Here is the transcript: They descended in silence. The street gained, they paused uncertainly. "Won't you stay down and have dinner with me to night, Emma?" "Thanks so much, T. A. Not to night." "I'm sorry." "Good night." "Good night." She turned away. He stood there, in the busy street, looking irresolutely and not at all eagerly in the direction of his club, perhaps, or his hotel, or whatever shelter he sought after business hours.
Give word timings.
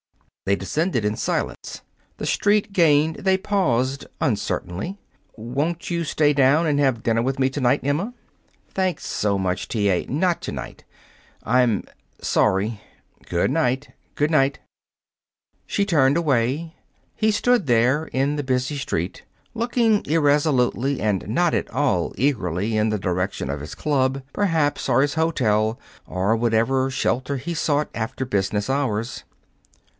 They 0.45 0.55
descended 0.55 1.05
in 1.05 1.15
silence. 1.15 1.81
The 2.17 2.25
street 2.25 2.73
gained, 2.73 3.17
they 3.17 3.37
paused 3.37 4.07
uncertainly. 4.19 4.97
"Won't 5.37 5.91
you 5.91 6.03
stay 6.03 6.33
down 6.33 6.65
and 6.65 6.79
have 6.79 7.03
dinner 7.03 7.21
with 7.21 7.37
me 7.37 7.49
to 7.51 7.61
night, 7.61 7.81
Emma?" 7.83 8.13
"Thanks 8.73 9.05
so 9.05 9.37
much, 9.37 9.67
T. 9.67 9.89
A. 9.91 10.07
Not 10.07 10.41
to 10.41 10.51
night." 10.51 10.83
"I'm 11.43 11.83
sorry." 12.19 12.81
"Good 13.27 13.51
night." 13.51 13.89
"Good 14.15 14.31
night." 14.31 14.59
She 15.67 15.85
turned 15.85 16.17
away. 16.17 16.75
He 17.15 17.29
stood 17.29 17.67
there, 17.67 18.05
in 18.07 18.35
the 18.35 18.43
busy 18.43 18.77
street, 18.77 19.23
looking 19.53 20.03
irresolutely 20.07 20.99
and 20.99 21.27
not 21.27 21.53
at 21.53 21.69
all 21.69 22.13
eagerly 22.17 22.75
in 22.75 22.89
the 22.89 22.99
direction 22.99 23.51
of 23.51 23.61
his 23.61 23.75
club, 23.75 24.23
perhaps, 24.33 24.89
or 24.89 25.01
his 25.03 25.13
hotel, 25.13 25.79
or 26.07 26.35
whatever 26.35 26.89
shelter 26.89 27.37
he 27.37 27.53
sought 27.53 27.89
after 27.93 28.25
business 28.25 28.67
hours. 28.71 29.23